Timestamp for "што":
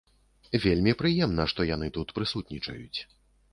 1.53-1.67